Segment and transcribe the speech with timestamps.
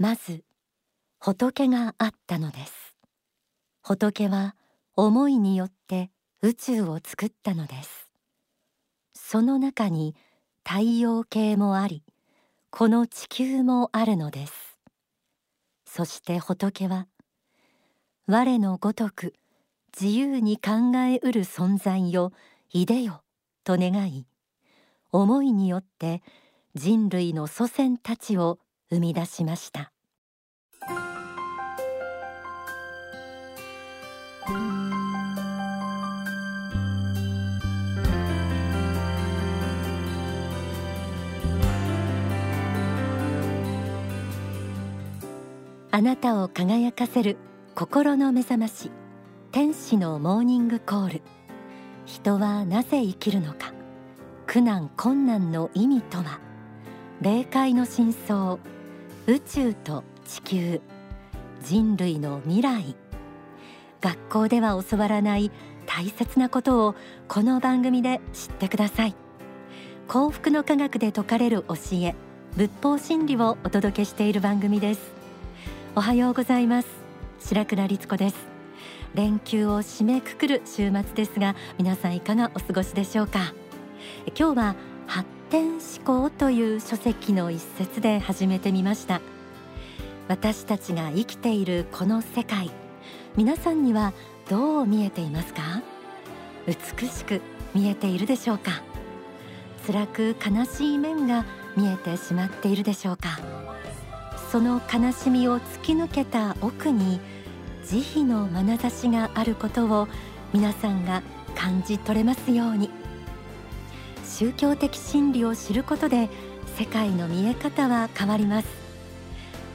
[0.00, 0.44] まず
[1.18, 2.96] 仏があったのです。
[3.82, 4.56] 仏は
[4.96, 8.10] 思いによって宇宙を作ったのです。
[9.14, 10.16] その中に
[10.66, 12.02] 太陽系もあり
[12.70, 14.78] この地球もあるのです。
[15.84, 17.06] そして仏は
[18.26, 19.34] 我のごとく
[20.00, 22.32] 自由に考えうる存在よ
[22.70, 23.22] いでよ
[23.64, 24.24] と願い
[25.12, 26.22] 思いによって
[26.74, 28.58] 人類の祖先たちを
[28.90, 29.92] 生み出しました。
[45.92, 47.36] あなたを輝かせる
[47.74, 48.90] 心の目覚まし
[49.52, 51.22] 天使のモーニングコール。
[52.06, 53.72] 人はなぜ生きるのか。
[54.46, 56.40] 苦難困難の意味とは。
[57.20, 58.58] 霊界の真相。
[59.26, 60.80] 宇宙と地球
[61.62, 62.96] 人類の未来。
[64.00, 65.50] 学校では教わらない
[65.86, 66.94] 大切なことを
[67.28, 69.14] この番組で知ってください。
[70.08, 72.14] 幸福の科学で説かれる教え
[72.56, 75.12] 仏法真理をお届けしている番組です。
[75.94, 76.88] おはようございます。
[77.40, 78.36] 白倉律子です。
[79.14, 83.52] 連休を締めくくる週末ですが皆さんいかがお過ごしでしょうか。
[84.28, 89.20] 今日は発展思考という書籍の一節で始めてみました。
[90.28, 92.70] 私たちが生きているこの世界
[93.34, 94.12] 皆さんには
[94.48, 95.82] どう見えていますか？
[96.68, 97.40] 美しく
[97.74, 98.80] 見えているでしょうか？
[99.88, 101.44] 辛く悲しい面が
[101.76, 103.40] 見えてしまっているでしょうか？
[104.52, 107.18] その悲しみを突き抜けた奥に
[107.84, 110.06] 慈悲の眼差しがあることを
[110.52, 111.24] 皆さんが
[111.56, 112.99] 感じ取れますように。
[114.40, 116.30] 宗教的真理を知ることで
[116.78, 118.68] 世界の見え方は変わります。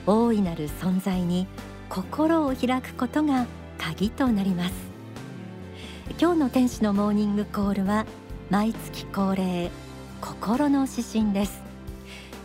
[0.07, 1.45] 大いなる存在に
[1.88, 3.45] 心を開くことが
[3.77, 4.73] 鍵となります。
[6.19, 8.07] 今日の天使のモーニングコールは
[8.50, 9.69] 毎月恒例
[10.19, 11.61] 心の指針です。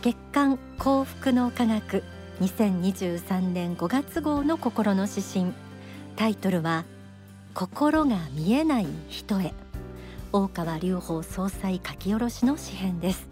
[0.03, 2.03] 月間幸福の科学
[2.39, 5.53] 2023年5月号の心の指針。
[6.17, 6.85] タイトルは
[7.55, 9.55] 心が見えない人へ。
[10.33, 13.27] 大川隆法総裁書き下ろしの詩編です。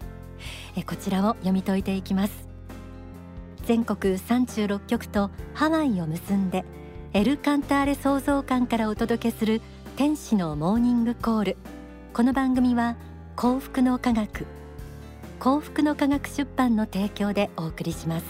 [0.76, 2.48] えこちらを読み解いていきます。
[3.64, 6.64] 全国36局とハワイを結んで
[7.12, 9.60] エルカンターレ創造館からお届けする
[9.96, 11.56] 天使のモーニングコール。
[12.12, 12.96] この番組は
[13.36, 14.46] 幸福の科学
[15.38, 18.24] 幸福の科学出版の提供でお送りします。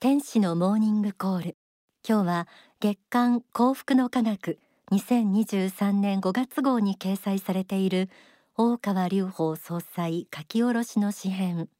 [0.00, 1.56] 天使のモーニングコール。
[2.06, 2.48] 今日は
[2.80, 4.58] 月刊幸福の科学
[4.92, 8.10] 2023年5月号に掲載されている
[8.58, 11.70] 大川隆法総裁書き下ろしの詩編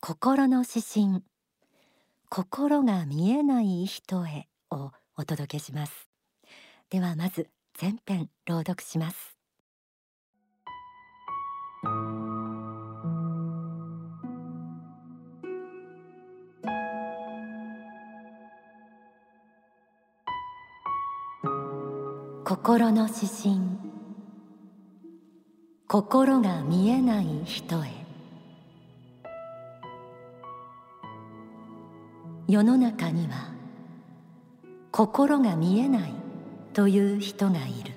[0.00, 1.22] 心の指針。
[2.30, 6.08] 心が見えない人へをお届けします。
[6.88, 9.36] ではまず前編朗読します。
[22.50, 23.60] 心の指針。
[25.86, 27.90] 心が見えない人へ。
[32.48, 33.52] 世の中には
[34.90, 36.12] 心が見えない
[36.72, 37.92] という人がいる。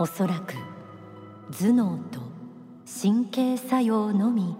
[0.00, 0.54] おそらく
[1.52, 2.18] 頭脳と
[3.00, 4.56] 神経作用のみ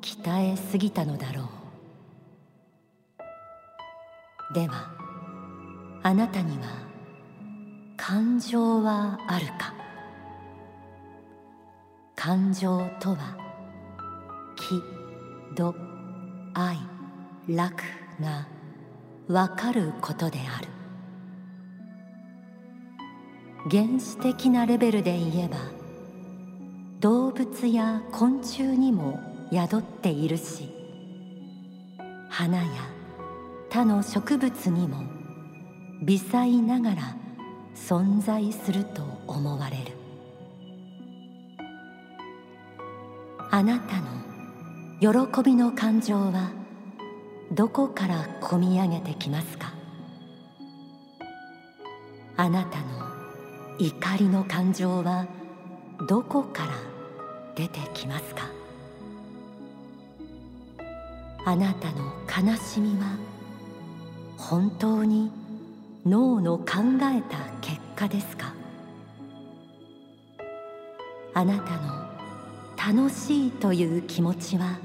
[0.00, 1.50] 鍛えすぎたのだろ
[4.52, 4.54] う。
[4.54, 4.92] では
[6.04, 6.85] あなたには
[8.08, 9.74] 感情はあるか？
[12.14, 13.36] 感情とは
[14.54, 14.80] 喜
[15.56, 15.74] 怒
[16.54, 16.78] 哀
[17.48, 17.82] 楽
[18.20, 18.46] が
[19.26, 20.68] わかることである。
[23.68, 25.56] 原始的なレベルで言えば
[27.00, 29.18] 動物や昆虫にも
[29.52, 30.72] 宿っているし
[32.30, 32.70] 花や
[33.68, 35.02] 他の植物にも
[36.04, 37.16] 微細ながら
[37.86, 39.92] 存在すると思われる。
[43.52, 46.50] あなたの喜びの感情は
[47.52, 49.72] どこからこみ上げてきますか？
[52.36, 52.86] あなたの
[53.78, 55.28] 怒りの感情は
[56.08, 56.72] どこから
[57.54, 58.50] 出てきますか？
[61.44, 63.16] あなたの悲しみは
[64.36, 65.30] 本当に
[66.04, 66.64] 脳の考
[67.02, 67.55] えた
[67.96, 68.52] 結果ですか？
[71.32, 74.78] あなたの楽しいという気持ちは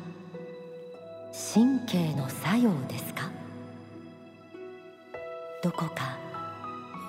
[1.54, 3.30] 神経の作用ですか？
[5.62, 6.18] どこか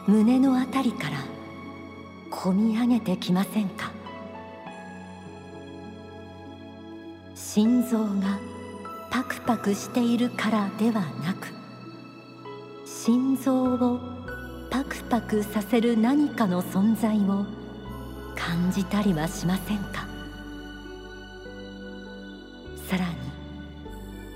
[0.09, 1.19] 胸のあたりから
[2.33, 3.93] こみ上げてきませんか？
[7.37, 8.41] 心臓が
[9.09, 11.47] パクパクしているからではなく
[12.85, 14.01] 心臓を
[14.73, 17.45] パクパクさせる何かの存在を
[18.35, 20.07] 感じたりはしませんか？
[22.89, 23.15] さらに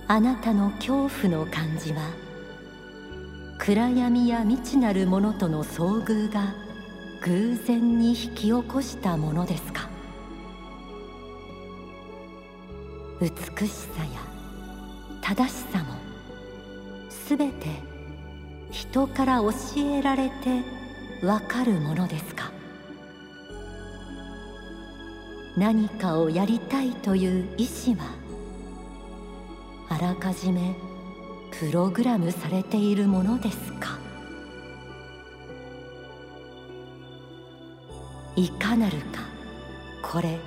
[0.06, 2.10] あなたの恐怖の感じは
[3.56, 6.54] 暗闇や未知なるものとの遭遇が
[7.22, 9.88] 偶然に引き起こしたものですか？
[13.22, 13.30] 美
[13.66, 14.20] しさや
[15.22, 15.94] 正しさも
[17.08, 17.95] すべて
[18.70, 20.62] 人から教えられて
[21.24, 22.50] わかるものですか？
[25.56, 28.04] 何かをやりたいという意志は
[29.88, 30.76] あらかじめ
[31.58, 33.98] プログラムされているものですか？
[38.36, 39.22] いかなるか？
[40.02, 40.38] これ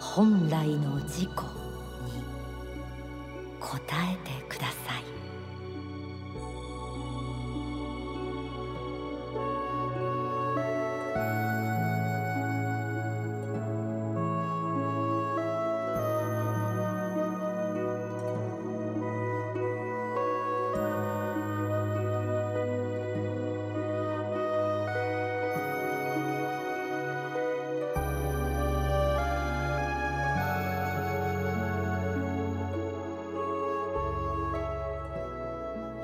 [0.00, 1.28] 本来の自己に
[3.60, 3.78] 答
[4.12, 4.41] えて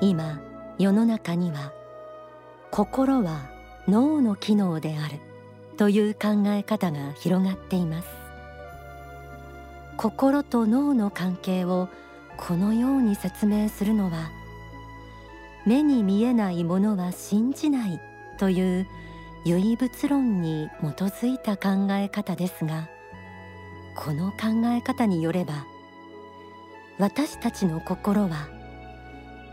[0.01, 0.39] 今
[0.77, 1.73] 世の中には
[2.71, 3.49] 心は
[3.87, 5.19] 脳の機能である
[5.77, 8.19] という考え方が広がっています。
[9.99, 11.89] 心と脳の関係を
[12.37, 14.31] このように説明するのは
[15.65, 17.99] 目に見えないものは信じない
[18.37, 18.87] という
[19.43, 22.87] 唯物論に基づいた考え方ですが
[23.93, 25.65] この考え方によれば
[26.97, 28.47] 私たちの心は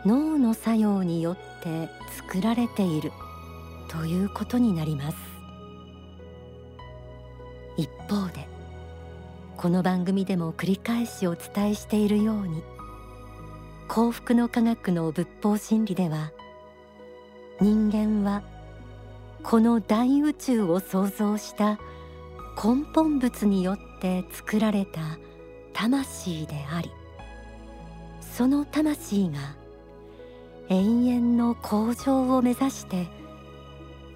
[0.05, 3.13] 脳の作用によって作られている。
[3.89, 5.17] ということになります。
[7.77, 8.49] 一方で
[9.57, 12.63] この番組でも繰り返しお伝えしているように
[13.89, 16.33] 幸福の科学の仏法真理では
[17.61, 18.43] 人間は
[19.43, 21.79] この大宇宙を創造した
[22.63, 25.01] 根本物によって作られた
[25.73, 26.91] 魂であり
[28.21, 29.57] その魂が
[30.69, 33.07] 永遠の向上を目指して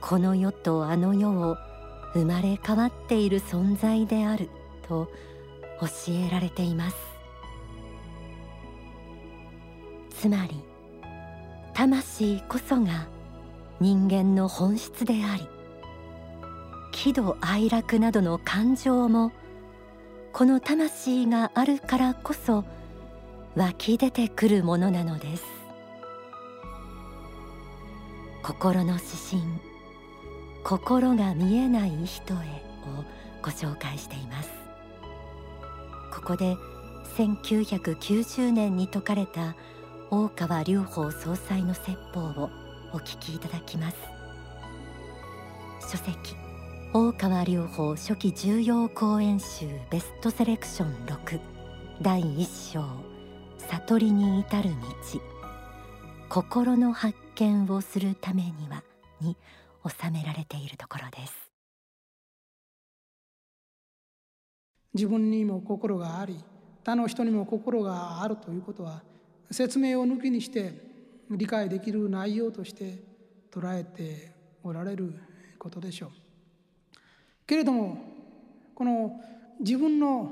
[0.00, 1.56] この世とあの世を
[2.14, 4.48] 生まれ変わっている存在である
[4.88, 5.08] と
[5.80, 6.96] 教えられています。
[10.10, 10.62] つまり
[11.72, 13.06] 魂こそが
[13.80, 15.48] 人間の本質であり
[16.92, 19.32] 喜怒哀楽などの感情も
[20.32, 22.64] この魂があるからこそ
[23.56, 25.59] 湧き出てくるものなのです。
[28.42, 29.42] 心の指針
[30.64, 32.40] 心が見えない人へを
[33.42, 34.50] ご紹介しています。
[36.12, 36.56] ここで
[37.16, 39.56] 1990年に説かれた
[40.10, 42.50] 大川隆法総裁の説法を
[42.92, 43.96] お聞きいただきます。
[45.80, 46.36] 書籍
[46.92, 51.40] 大川隆法初期重要講演集ベストセレクション6
[52.02, 52.84] 第1章
[53.58, 55.39] 悟りに至る道。
[56.32, 58.84] 心の発見をするためには
[59.20, 59.36] に
[59.84, 61.50] 収められているところです。
[64.94, 66.38] 自分にも心があり
[66.84, 69.02] 他の人にも心があるということは
[69.50, 70.72] 説明を抜きにして
[71.28, 73.02] 理解できる内容として
[73.50, 74.30] 捉えて
[74.62, 75.12] おられる
[75.58, 76.10] ことでしょう。
[77.44, 77.98] けれども
[78.76, 79.20] この
[79.58, 80.30] 自分の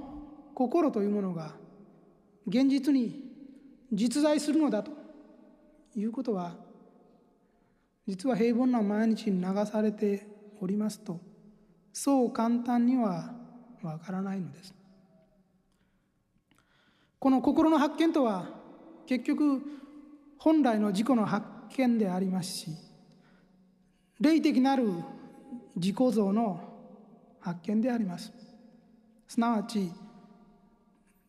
[0.54, 1.56] 心というものが
[2.46, 3.20] 現実に
[3.92, 4.97] 実在するのだと
[5.98, 6.54] いうことは
[8.06, 10.26] 実は平凡な毎日に流されて
[10.60, 11.20] おりますと
[11.92, 13.34] そう簡単には
[13.82, 14.74] わからないのです。
[17.18, 18.48] この心の発見とは
[19.06, 19.60] 結局
[20.38, 21.44] 本来の自己の発
[21.76, 22.70] 見でありますし
[24.20, 24.88] 霊的なる
[25.74, 26.60] 自己像の
[27.40, 28.32] 発見であります。
[29.26, 29.90] すなわち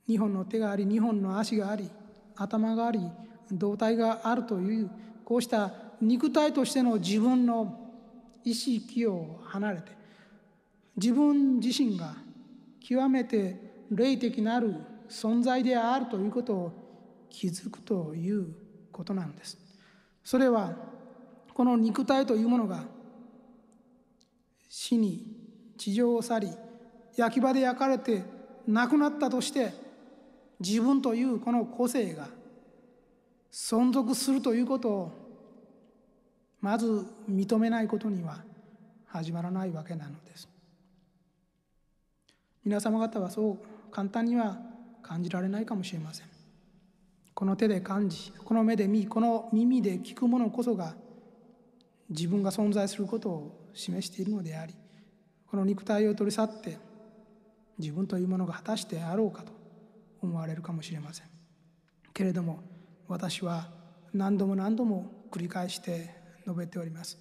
[0.08, 1.90] 日本の手があり日本の足があり
[2.36, 3.00] 頭があり
[3.52, 4.90] 動体があるという
[5.24, 7.80] こうした肉体としての自分の
[8.44, 9.92] 意識を離れて
[10.96, 12.16] 自分自身が
[12.80, 14.76] 極めて霊的なる
[15.10, 18.54] 存在であるということを気づくという
[18.92, 19.58] ことなんです。
[20.24, 20.76] それは
[21.54, 22.84] この肉体というものが
[24.68, 25.26] 死に
[25.78, 26.50] 地上を去り
[27.16, 28.24] 焼き場で焼かれて
[28.68, 29.74] 亡くなったとして
[30.60, 32.28] 自分というこの個性が
[33.52, 35.12] 存続するということを
[36.62, 38.44] まず認めないことには
[39.08, 40.48] 始まらないわけなのです。
[42.64, 43.58] 皆様方はそう
[43.92, 44.60] 簡単には
[45.02, 46.28] 感じられないかもしれません。
[47.34, 50.94] この手で感じこの目で見この耳で聞くものこそが
[52.10, 54.74] 自分が存在することを示しているのであり
[55.50, 56.78] この肉体を取り去って
[57.78, 59.54] 自分というものが果たしてあろうかと
[60.22, 61.28] 思われるかもしれません。
[62.14, 62.60] けれども
[63.10, 63.68] 私は
[64.14, 67.18] 何度も何度も繰り返して述べております。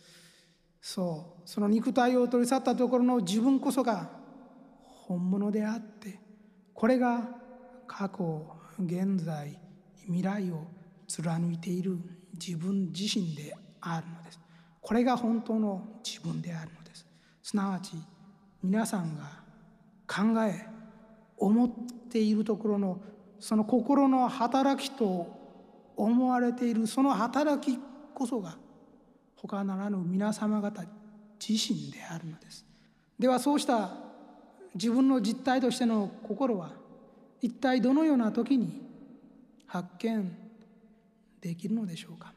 [0.80, 4.10] そうその肉体を取り去ったところの自分こそが
[4.84, 6.20] 本物であって
[6.72, 7.28] これが
[7.86, 8.46] 過去
[8.78, 9.58] 現在
[10.04, 10.68] 未来を
[11.08, 11.98] 貫いている
[12.34, 14.40] 自分自身であるのです。
[14.80, 17.06] これが本当の自分であるのです。
[17.42, 17.92] すなわち
[18.62, 19.40] 皆さんが
[20.06, 20.66] 考え
[21.38, 21.70] 思っ
[22.10, 23.00] ているところの
[23.40, 25.37] その心の働きと
[25.98, 27.78] 思われているその働き
[28.14, 28.56] こそが
[29.36, 30.84] 他ならぬ皆様方
[31.46, 32.64] 自身であるのです。
[33.18, 33.90] ではそうした
[34.74, 36.70] 自分の実態としての心は
[37.40, 38.80] 一体どのような時に
[39.66, 40.36] 発見
[41.40, 42.32] できるのでしょうか。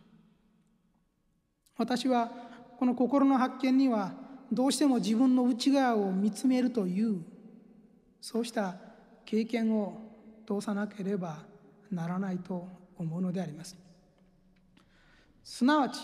[1.78, 2.32] 私は
[2.78, 4.14] この心の発見には
[4.52, 7.24] どうしても自分の内側を見つめるという
[8.20, 8.76] そうした
[9.26, 10.00] 経験を
[10.48, 11.40] 通さなければ
[11.92, 13.78] ならないと思うのであります。
[15.44, 16.00] すなわち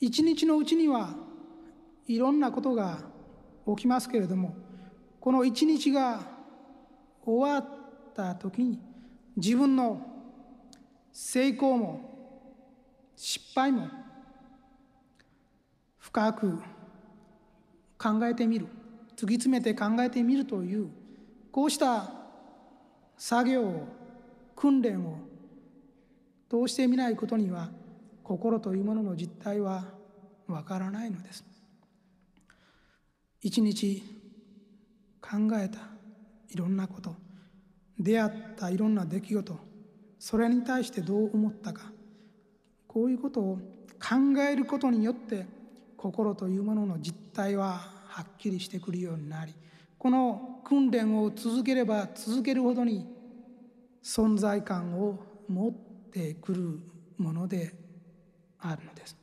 [0.00, 1.14] 一日のうちには
[2.06, 3.00] いろんなことが
[3.66, 4.56] 起きますけれども
[5.20, 6.20] この一日が
[7.22, 7.68] 終わっ
[8.14, 8.80] た時に
[9.36, 10.00] 自分の
[11.12, 12.10] 成功も
[13.14, 13.88] 失敗も
[15.98, 16.58] 深く
[17.98, 18.66] 考えてみる
[19.14, 20.88] 突き詰めて考えてみるという
[21.52, 22.10] こうした
[23.18, 23.86] 作業を
[24.56, 25.18] 訓練を
[26.50, 27.70] 通してみないことには
[28.24, 29.84] 心というものの実態は
[30.48, 31.44] わからないのです。
[33.40, 34.02] 一日
[35.22, 35.78] 考えた
[36.50, 37.14] いろんなこと
[37.98, 39.56] 出会ったいろんな出来事
[40.18, 41.92] それに対してどう思ったか
[42.86, 43.58] こういうことを
[43.98, 45.46] 考えることによって
[45.96, 49.54] 心というものの実態ははっきりしてくるようになり
[49.96, 53.06] この訓練を続ければ続けるほどに
[54.02, 56.80] 存在感を持っててくる
[57.18, 57.72] もので
[58.58, 59.19] あるのです。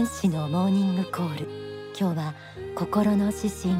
[0.00, 1.46] 天使のモーニングコール。
[1.94, 2.34] 今日は
[2.74, 3.74] 心の指針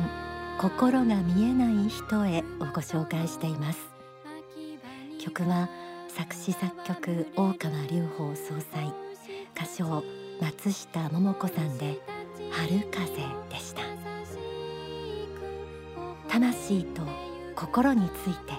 [0.59, 3.79] 心が見えない人へをご紹介しています。
[5.19, 5.71] 曲は
[6.09, 8.93] 作詞作曲大川隆法総裁。
[9.57, 10.05] 歌唱
[10.43, 11.99] 松下桃子さんで
[12.50, 13.07] 春風
[13.49, 13.81] でした。
[16.29, 17.00] 魂と
[17.57, 18.53] 心について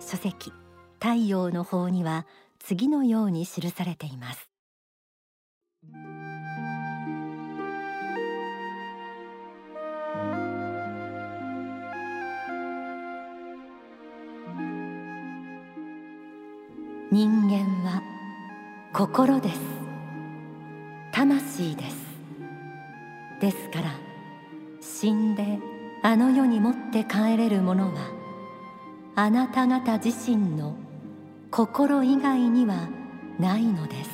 [0.00, 0.52] 書籍
[1.00, 2.26] 太陽の方には
[2.58, 4.50] 次のように記されています。
[17.14, 18.02] 人間は
[18.92, 19.60] 心です。
[21.12, 21.96] 魂です。
[23.40, 23.94] ですから
[24.80, 25.60] 死んで
[26.02, 28.00] あの世に持って帰れるものは
[29.14, 30.74] あなた方自身の
[31.52, 32.88] 心以外には
[33.38, 34.10] ないのです。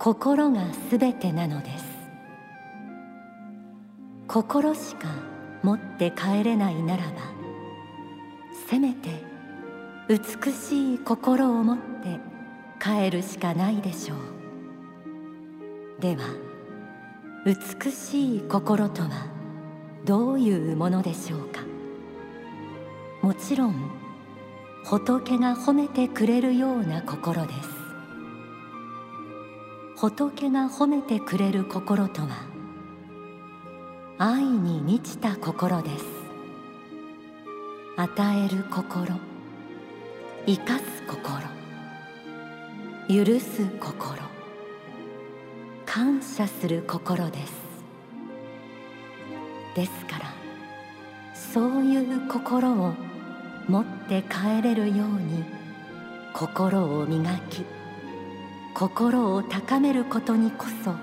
[0.00, 1.84] 心がすべてなのです。
[4.26, 5.06] 心しか
[5.62, 7.12] 持って帰れないならば
[8.68, 9.19] せめて
[10.10, 10.18] 美
[10.52, 12.18] しい心を持って
[12.82, 14.18] 帰るしかないでしょう。
[16.02, 16.24] では
[17.46, 19.28] 美しい心とは
[20.04, 21.60] どういうものでしょうか？
[23.22, 23.88] もちろん
[24.84, 27.70] 仏が褒めてくれるような心です。
[29.96, 32.30] 仏が褒めてくれる心とは
[34.18, 36.04] 愛に満ちた心です。
[37.96, 39.14] 与える心
[40.46, 41.40] 生かす心。
[43.08, 44.22] 許す心。
[45.86, 47.52] 感謝する心です。
[49.74, 50.34] ですから
[51.34, 52.94] そういう心を
[53.68, 55.44] 持って帰れるように
[56.32, 57.64] 心を磨き
[58.74, 60.94] 心を高めることにこそ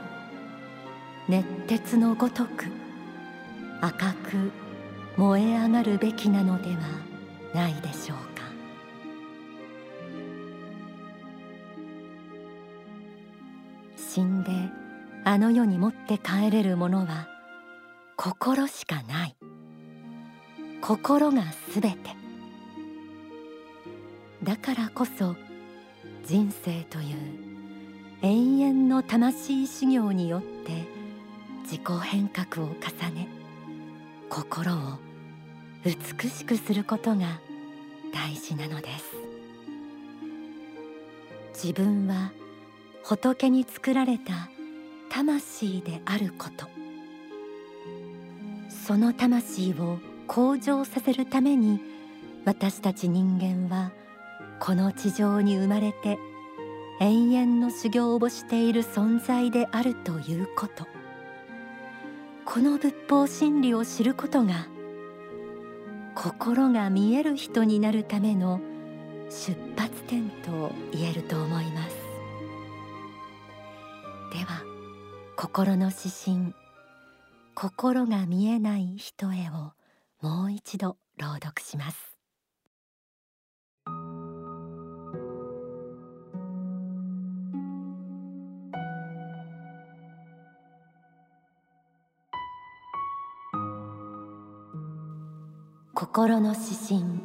[1.28, 2.66] 熱鉄のごとく
[3.82, 4.52] 赤く
[5.18, 6.78] 燃え上がるべきなのでは
[7.54, 8.37] ないでしょうか。
[14.18, 14.50] 死んで
[15.26, 17.28] あの世に持って帰れるものは
[18.16, 19.36] 心しかない。
[20.82, 21.98] 心がすべて。
[24.42, 25.36] だからこそ
[26.26, 27.18] 人生という
[28.24, 30.88] 永遠の魂修行によって
[31.62, 33.28] 自己変革を重ね
[34.32, 34.78] 心を
[35.86, 37.40] 美しくすることが
[38.12, 39.06] 大事なのです。
[41.54, 42.32] 自分は
[43.10, 44.50] 仏に作られた
[45.10, 46.68] 魂であること。
[48.70, 51.80] その魂を向上させるために
[52.44, 53.94] 私たち人間は
[54.60, 56.20] この地上に生まれて
[57.00, 60.86] 永遠の修行をしている存在であるということ。
[62.44, 64.68] この仏法真理を知ることが
[66.14, 68.60] 心が見える人になるための
[69.30, 71.97] 出発点と言えると思います。
[74.32, 74.64] では
[75.36, 76.54] 心の指針
[77.56, 79.74] 心が見えない人へを
[80.22, 82.18] もう一度朗読します。
[95.94, 97.22] 心の指針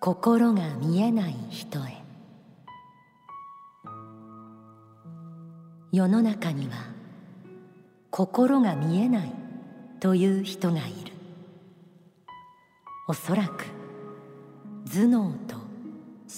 [0.00, 1.97] 心が見えない人へ。
[5.98, 6.76] 世の中には
[8.12, 9.32] 心が見えない
[9.98, 11.12] という人がいる。
[13.08, 13.64] おそらく
[14.86, 15.56] 頭脳と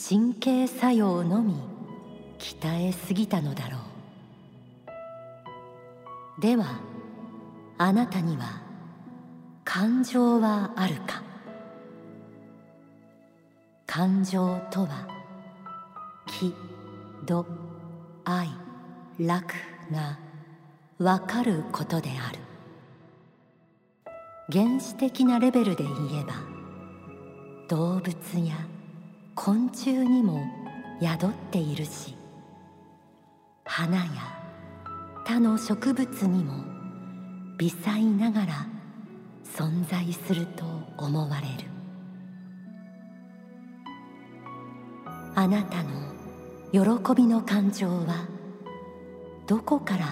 [0.09, 1.57] 神経作用のみ
[2.39, 3.77] 鍛えすぎたのだろ
[6.39, 6.41] う。
[6.41, 6.81] では
[7.77, 8.63] あなたには
[9.63, 11.23] 感情はあるか？
[13.87, 15.07] 感情とは
[16.27, 16.55] 喜
[17.27, 17.45] 怒
[18.25, 18.49] 哀
[19.21, 19.53] 楽
[19.93, 20.19] が
[20.99, 22.39] わかることである。
[24.51, 26.33] 原始的なレベルで言えば
[27.69, 28.55] 動物や
[29.35, 30.43] 昆虫にも
[31.03, 32.17] 宿っているし
[33.65, 34.05] 花や
[35.27, 36.55] 他の植物にも
[37.59, 38.67] 微細ながら
[39.45, 40.65] 存在すると
[40.97, 41.69] 思われる。
[45.35, 45.91] あなたの
[46.73, 48.40] 喜びの感情は
[49.51, 50.07] どこから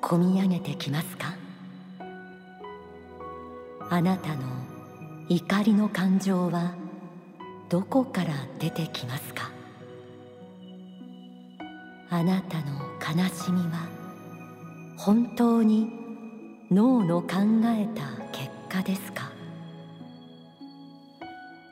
[0.00, 1.34] こみ上げてきますか？
[3.90, 4.42] あなたの
[5.28, 6.72] 怒りの感情は
[7.68, 9.50] どこから出てきますか？
[12.08, 13.86] あなたの悲しみは
[14.96, 15.90] 本当に
[16.70, 19.30] 脳の考えたかですか？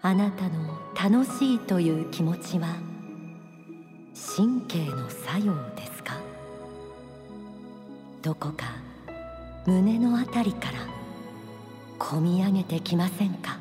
[0.02, 2.68] あなたの楽しいという気持ちは
[4.37, 6.02] 神経の作用です
[8.22, 8.66] どこか
[9.66, 10.78] 胸のあたりから
[11.98, 13.58] こみ上げてきませんか？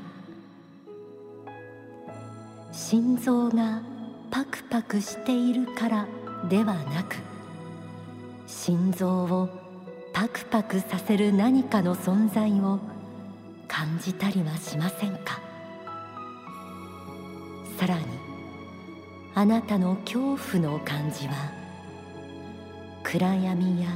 [2.72, 3.82] 心臓が
[4.30, 6.08] パクパクしているから
[6.48, 7.16] ではなく
[8.46, 9.50] 心臓を
[10.14, 12.80] パクパクさせる何かの存在を
[13.68, 15.42] 感じたりはしませんか？
[17.80, 18.04] さらに
[19.34, 21.34] あなたの恐怖の感じは
[23.04, 23.90] 暗闇や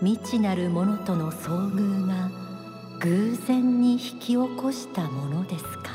[0.00, 2.30] 未知なるものとの遭遇が
[3.00, 5.90] 偶然に引き起こしたものですか？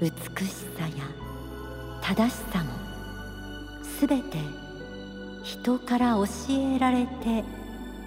[0.00, 0.10] 美
[0.46, 1.04] しさや
[2.02, 2.70] 正しさも
[3.82, 4.38] すべて
[5.42, 7.42] 人から教えられて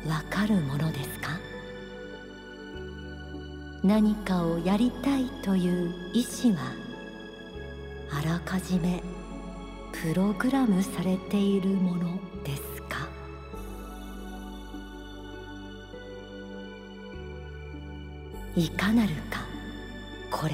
[0.08, 1.38] わかるものですか？
[3.84, 6.60] 何かをやりたいという意志は
[8.10, 9.04] あらかじめ
[9.92, 12.20] プログラムされているもの
[18.58, 19.46] いかなるか。
[20.32, 20.54] これ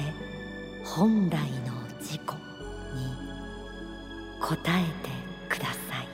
[0.84, 2.26] 本来の自己に
[4.40, 5.10] 答えて
[5.48, 6.08] ください。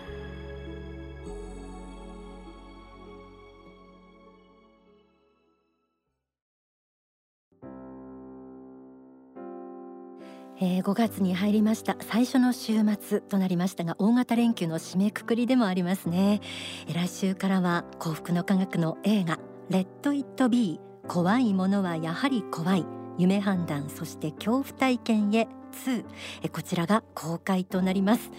[10.63, 11.97] えー、5月に入りました。
[12.01, 16.41] 最初の週末となりましたが大型連休の締めくくりでもありますね、
[16.87, 22.87] えー、来週からは幸福の科学の映画レッド・イット・ビー怖いものはやはり怖い。
[23.19, 25.49] 夢判断そして恐怖体験へ
[25.85, 26.05] 2
[26.45, 28.31] えこちらが公開となります。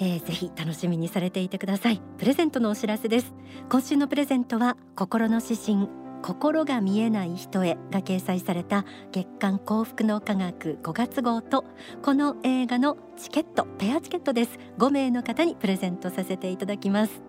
[0.00, 2.02] えー、ぜひ楽しみにされていてください。
[2.18, 3.32] プレゼントのお知らせです。
[3.70, 5.88] 今週のプレゼントは心の指針
[6.20, 11.64] 心が見えない人へが掲載された月刊幸福の科学5月号と
[12.02, 14.58] この映画のチケットペアチケットです。
[14.78, 17.22] 5名の方にプレゼントさせていただきます、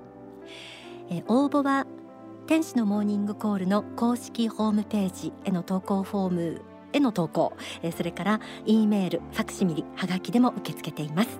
[1.11, 1.85] えー、応募は
[2.47, 6.61] 天使のモーニングコールの公式ホームページへの投稿フォーム
[6.93, 7.53] への投稿、
[7.97, 11.39] それから E メール、ファクシミリ、はがきでも受け付けています。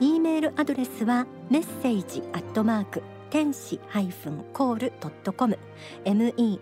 [0.00, 5.56] E メールアドレスはメッセージアットマーク天使ハイフンコールドットコム。
[6.04, 6.58] message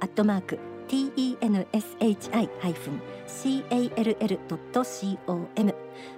[0.00, 4.84] アットマーク tenshi ハイフン call ドット
[5.26, 5.48] com フ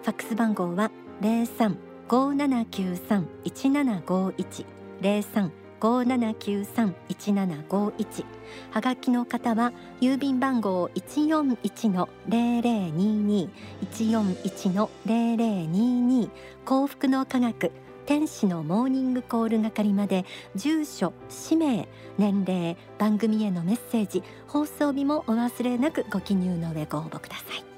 [0.05, 1.77] ァックス番号は零三
[2.09, 4.65] 五七九三一七五一。
[5.01, 8.25] 零三五七九三一七五一
[8.71, 16.31] はがきの方は郵便番号一四一の零零二二一四一の零零二二
[16.67, 17.73] 幸福の科学
[18.05, 27.69] 天使のモーニングコール係まで住所氏名年齢番組へのメッセージ放送日もお忘れなくご記入の上ご応募ください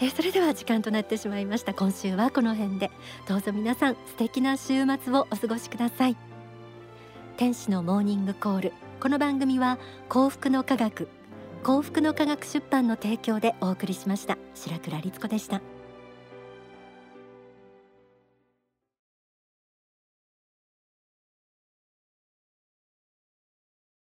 [0.00, 1.72] えそれでは時間となってしまいました。
[1.72, 2.90] 今週はこの辺で。
[3.28, 6.16] どうぞ皆さん素敵な週末をお過ごしください。
[7.36, 8.72] 天使のモーニングコール。
[9.00, 9.78] この番組は
[10.08, 11.08] 幸福の科学。
[11.62, 14.36] 幸福の科学出版の提供でお送りしました。
[14.54, 15.60] 白倉律子でした。